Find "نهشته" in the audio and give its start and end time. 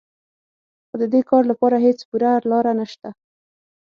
2.79-3.09